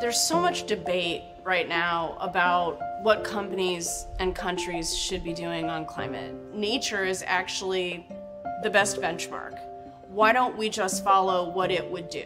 There's 0.00 0.18
so 0.18 0.40
much 0.40 0.66
debate 0.66 1.22
right 1.44 1.68
now 1.68 2.16
about 2.20 2.80
what 3.02 3.22
companies 3.22 4.06
and 4.18 4.34
countries 4.34 4.96
should 4.96 5.22
be 5.22 5.32
doing 5.32 5.66
on 5.66 5.84
climate. 5.84 6.34
Nature 6.54 7.04
is 7.04 7.22
actually 7.26 8.06
the 8.62 8.70
best 8.70 8.96
benchmark. 9.00 9.58
Why 10.08 10.32
don't 10.32 10.56
we 10.56 10.68
just 10.68 11.04
follow 11.04 11.50
what 11.50 11.70
it 11.70 11.88
would 11.90 12.08
do? 12.08 12.24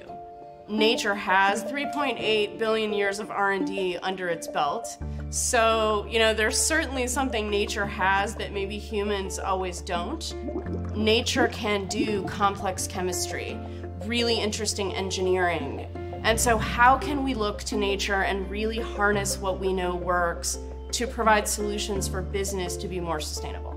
Nature 0.68 1.14
has 1.14 1.62
3.8 1.64 2.59
billion 2.59 2.93
years 2.93 3.18
of 3.18 3.30
R&D 3.30 3.98
under 3.98 4.29
its 4.29 4.46
belt. 4.46 4.96
So, 5.30 6.06
you 6.09 6.18
know, 6.18 6.32
there's 6.32 6.59
certainly 6.59 7.06
something 7.06 7.50
nature 7.50 7.86
has 7.86 8.34
that 8.36 8.52
maybe 8.52 8.79
humans 8.79 9.38
always 9.38 9.80
don't. 9.80 10.32
Nature 10.97 11.48
can 11.48 11.86
do 11.86 12.25
complex 12.25 12.86
chemistry, 12.86 13.59
really 14.06 14.41
interesting 14.41 14.95
engineering, 14.95 15.86
and 16.24 16.41
so, 16.41 16.56
how 16.56 16.96
can 16.96 17.23
we 17.23 17.34
look 17.34 17.62
to 17.64 17.77
nature 17.77 18.23
and 18.23 18.51
really 18.51 18.78
harness 18.78 19.37
what 19.37 19.60
we 19.60 19.74
know 19.74 19.95
works 19.95 20.59
to 20.92 21.06
provide 21.06 21.47
solutions 21.47 22.09
for 22.09 22.23
business 22.23 22.78
to 22.78 22.88
be 22.88 22.98
more 22.98 23.20
sustainable? 23.20 23.73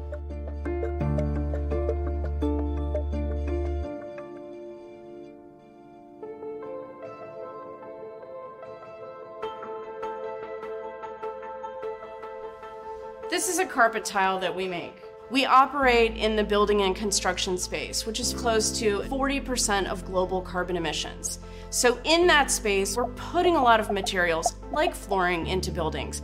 This 13.30 13.50
is 13.50 13.60
a 13.60 13.66
carpet 13.66 14.06
tile 14.06 14.40
that 14.40 14.56
we 14.56 14.70
make. 14.70 15.07
We 15.30 15.46
operate 15.46 16.16
in 16.16 16.38
the 16.38 16.44
building 16.44 16.84
and 16.84 16.96
construction 16.96 17.58
space, 17.58 18.06
which 18.06 18.22
is 18.22 18.34
close 18.34 18.72
to 18.80 19.00
40% 19.02 19.86
of 19.88 20.06
global 20.06 20.42
carbon 20.42 20.78
emissions. 20.78 21.40
So 21.70 22.00
in 22.06 22.28
that 22.28 22.50
space, 22.50 22.96
we're 22.96 23.12
putting 23.12 23.58
a 23.58 23.62
lot 23.62 23.82
of 23.82 23.92
materials 23.92 24.56
like 24.72 24.96
flooring 24.96 25.48
into 25.48 25.70
buildings. 25.70 26.22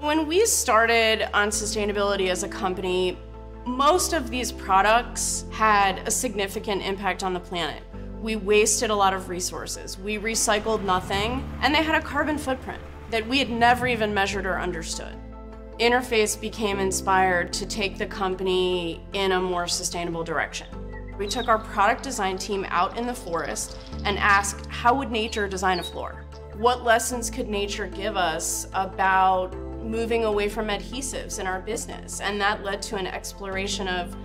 When 0.00 0.26
we 0.26 0.44
started 0.46 1.28
on 1.32 1.50
sustainability 1.50 2.28
as 2.28 2.42
a 2.42 2.48
company, 2.48 3.16
most 3.64 4.12
of 4.12 4.30
these 4.30 4.50
products 4.50 5.44
had 5.52 6.00
a 6.08 6.10
significant 6.10 6.82
impact 6.82 7.22
on 7.22 7.32
the 7.32 7.40
planet. 7.40 7.84
We 8.20 8.34
wasted 8.34 8.90
a 8.90 8.96
lot 8.96 9.14
of 9.14 9.28
resources. 9.28 9.96
We 9.96 10.18
recycled 10.18 10.82
nothing, 10.82 11.48
and 11.62 11.72
they 11.72 11.84
had 11.84 11.94
a 11.94 12.04
carbon 12.04 12.36
footprint 12.36 12.82
that 13.10 13.24
we 13.28 13.38
had 13.38 13.48
never 13.48 13.86
even 13.86 14.12
measured 14.12 14.44
or 14.44 14.58
understood. 14.58 15.16
Interface 15.80 16.40
became 16.40 16.80
inspired 16.80 17.52
to 17.52 17.64
take 17.64 17.98
the 17.98 18.06
company 18.06 19.00
in 19.12 19.30
a 19.30 19.40
more 19.40 19.68
sustainable 19.68 20.24
direction. 20.24 20.66
We 21.16 21.28
took 21.28 21.46
our 21.46 21.60
product 21.60 22.02
design 22.02 22.36
team 22.36 22.66
out 22.68 22.98
in 22.98 23.06
the 23.06 23.14
forest 23.14 23.78
and 24.04 24.18
asked, 24.18 24.66
how 24.66 24.92
would 24.96 25.12
nature 25.12 25.46
design 25.46 25.78
a 25.78 25.84
floor? 25.84 26.24
What 26.56 26.82
lessons 26.82 27.30
could 27.30 27.48
nature 27.48 27.86
give 27.86 28.16
us 28.16 28.66
about 28.72 29.56
moving 29.56 30.24
away 30.24 30.48
from 30.48 30.66
adhesives 30.66 31.38
in 31.38 31.46
our 31.46 31.60
business? 31.60 32.20
And 32.20 32.40
that 32.40 32.64
led 32.64 32.82
to 32.82 32.96
an 32.96 33.06
exploration 33.06 33.86
of 33.86 34.16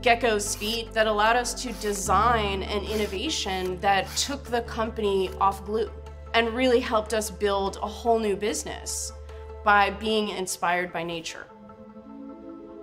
Gecko's 0.00 0.56
feet 0.56 0.94
that 0.94 1.06
allowed 1.06 1.36
us 1.36 1.52
to 1.62 1.74
design 1.74 2.62
an 2.62 2.84
innovation 2.84 3.78
that 3.80 4.08
took 4.16 4.44
the 4.44 4.62
company 4.62 5.30
off 5.42 5.62
glue 5.66 5.90
and 6.32 6.54
really 6.54 6.80
helped 6.80 7.12
us 7.12 7.30
build 7.30 7.76
a 7.82 7.86
whole 7.86 8.18
new 8.18 8.34
business 8.34 9.12
by 9.64 9.90
being 9.90 10.28
inspired 10.28 10.92
by 10.92 11.02
nature. 11.02 11.46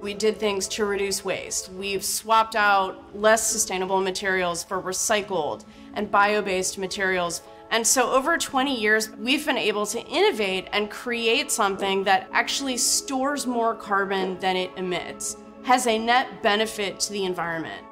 We 0.01 0.13
did 0.13 0.37
things 0.37 0.67
to 0.69 0.85
reduce 0.85 1.25
waste. 1.25 1.69
We've 1.73 2.03
swapped 2.05 2.55
out 2.55 3.13
less 3.13 3.45
sustainable 3.45 3.99
materials 3.99 4.63
for 4.63 4.81
recycled 4.81 5.65
and 5.93 6.09
bio-based 6.09 6.77
materials. 6.77 7.41
And 7.71 7.85
so 7.85 8.09
over 8.11 8.37
20 8.37 8.79
years, 8.79 9.11
we've 9.17 9.45
been 9.45 9.57
able 9.57 9.85
to 9.87 10.01
innovate 10.05 10.69
and 10.71 10.89
create 10.89 11.51
something 11.51 12.05
that 12.05 12.29
actually 12.31 12.77
stores 12.77 13.45
more 13.45 13.75
carbon 13.75 14.39
than 14.39 14.55
it 14.55 14.71
emits, 14.77 15.35
has 15.63 15.85
a 15.85 15.97
net 15.97 16.41
benefit 16.41 16.99
to 17.01 17.11
the 17.11 17.25
environment. 17.25 17.83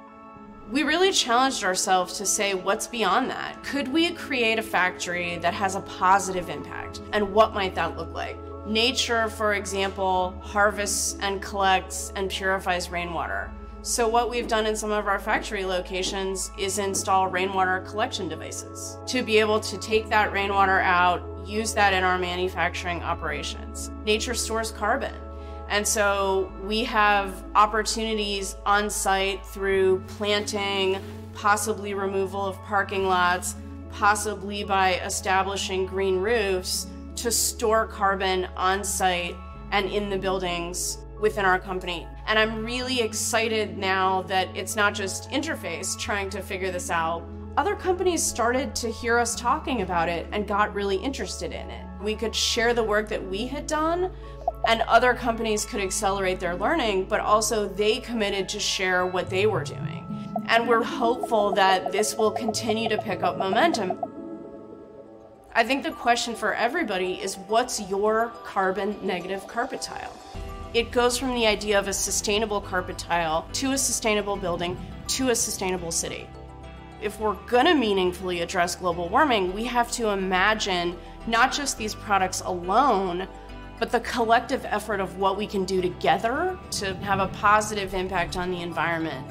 We 0.72 0.84
really 0.84 1.12
challenged 1.12 1.64
ourselves 1.64 2.18
to 2.18 2.26
say, 2.26 2.54
what's 2.54 2.88
beyond 2.88 3.30
that? 3.30 3.62
Could 3.64 3.88
we 3.90 4.12
create 4.12 4.60
a 4.60 4.64
factory 4.64 5.38
that 5.40 5.54
has 5.54 5.76
a 5.76 5.82
positive 5.82 6.50
impact? 6.50 7.02
And 7.12 7.34
what 7.34 7.54
might 7.54 7.76
that 7.76 7.98
look 7.98 8.14
like? 8.14 8.38
Nature, 8.68 9.30
for 9.30 9.54
example, 9.54 10.38
harvests 10.42 11.16
and 11.22 11.42
collects 11.42 12.12
and 12.18 12.30
purifies 12.30 12.90
rainwater. 12.90 13.50
So 13.82 14.10
what 14.10 14.30
we've 14.30 14.50
done 14.50 14.66
in 14.66 14.76
some 14.76 14.92
of 14.92 15.08
our 15.08 15.20
factory 15.20 15.64
locations 15.64 16.52
is 16.60 16.78
install 16.78 17.30
rainwater 17.30 17.80
collection 17.88 18.28
devices 18.28 18.98
to 19.08 19.24
be 19.24 19.40
able 19.40 19.62
to 19.62 19.78
take 19.78 20.10
that 20.10 20.34
rainwater 20.34 20.82
out, 20.82 21.24
use 21.48 21.74
that 21.76 21.94
in 21.94 22.04
our 22.04 22.18
manufacturing 22.18 23.02
operations. 23.04 23.90
Nature 24.04 24.34
stores 24.34 24.72
carbon. 24.72 25.14
And 25.70 25.88
so 25.88 26.52
we 26.62 26.84
have 26.84 27.46
opportunities 27.56 28.58
on 28.66 28.90
site 28.90 29.46
through 29.46 30.04
planting, 30.08 31.02
possibly 31.34 31.94
removal 31.94 32.46
of 32.46 32.62
parking 32.64 33.08
lots, 33.08 33.56
possibly 33.92 34.66
by 34.66 34.96
establishing 34.96 35.86
green 35.86 36.18
roofs 36.18 36.88
to 37.18 37.32
store 37.32 37.88
carbon 37.88 38.48
on 38.56 38.84
site 38.84 39.36
and 39.72 39.90
in 39.90 40.10
the 40.10 40.18
buildings 40.18 41.00
within 41.20 41.46
our 41.46 41.60
company. 41.60 42.08
And 42.28 42.38
I'm 42.38 42.64
really 42.64 43.02
excited 43.02 43.78
now 43.78 44.22
that 44.24 44.56
it's 44.56 44.76
not 44.76 44.94
just 44.94 45.30
Interface 45.32 45.98
trying 45.98 46.30
to 46.30 46.42
figure 46.42 46.72
this 46.72 46.90
out. 46.90 47.24
Other 47.58 47.76
companies 47.76 48.22
started 48.22 48.76
to 48.76 48.92
hear 48.92 49.18
us 49.18 49.34
talking 49.36 49.82
about 49.82 50.10
it 50.10 50.28
and 50.32 50.48
got 50.48 50.76
really 50.76 50.98
interested 50.98 51.52
in 51.52 51.70
it. 51.72 51.86
We 52.04 52.16
could 52.16 52.36
share 52.36 52.76
the 52.76 52.84
work 52.84 53.10
that 53.10 53.28
we 53.28 53.48
had 53.48 53.66
done, 53.66 54.12
and 54.68 54.82
other 54.82 55.16
companies 55.16 55.66
could 55.66 55.82
accelerate 55.82 56.40
their 56.40 56.56
learning, 56.56 57.06
but 57.06 57.20
also 57.20 57.68
they 57.68 57.98
committed 58.00 58.48
to 58.50 58.60
share 58.60 59.08
what 59.08 59.30
they 59.32 59.48
were 59.48 59.64
doing. 59.64 60.06
And 60.46 60.68
we're 60.68 60.84
hopeful 60.84 61.52
that 61.54 61.92
this 61.92 62.16
will 62.16 62.32
continue 62.32 62.90
to 62.90 62.98
pick 63.00 63.24
up 63.24 63.40
momentum. 63.40 64.00
I 65.58 65.64
think 65.64 65.82
the 65.82 65.90
question 65.90 66.36
for 66.36 66.54
everybody 66.54 67.14
is 67.14 67.40
what's 67.48 67.82
your 67.90 68.32
carbon 68.44 68.96
negative 69.02 69.48
carpet 69.48 69.82
tile? 69.82 70.16
It 70.76 70.92
goes 70.92 71.18
from 71.18 71.34
the 71.34 71.48
idea 71.48 71.80
of 71.80 71.88
a 71.88 71.94
sustainable 71.94 72.62
carpet 72.62 73.00
tile 73.00 73.48
to 73.54 73.72
a 73.72 73.78
sustainable 73.80 74.36
building 74.36 74.78
to 75.08 75.30
a 75.30 75.36
sustainable 75.36 75.92
city. 75.92 76.30
If 77.02 77.20
we're 77.20 77.34
gonna 77.48 77.74
meaningfully 77.74 78.42
address 78.42 78.76
global 78.76 79.10
warming, 79.10 79.52
we 79.52 79.64
have 79.64 79.92
to 79.94 80.10
imagine 80.10 80.96
not 81.26 81.52
just 81.52 81.76
these 81.76 81.96
products 81.96 82.42
alone, 82.42 83.28
but 83.80 83.92
the 83.92 84.02
collective 84.02 84.64
effort 84.64 85.00
of 85.00 85.18
what 85.18 85.38
we 85.38 85.48
can 85.48 85.66
do 85.66 85.82
together 85.82 86.60
to 86.70 86.94
have 86.98 87.20
a 87.20 87.30
positive 87.30 87.96
impact 87.96 88.38
on 88.38 88.52
the 88.52 88.62
environment. 88.62 89.26